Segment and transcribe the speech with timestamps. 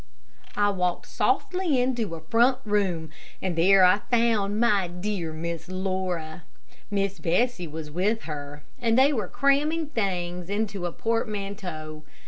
[0.55, 6.41] I walked softly into a front room, and there I found my dear Miss Laura.
[6.89, 12.01] Miss Bessie was with her, and they were cramming things into a portmanteau.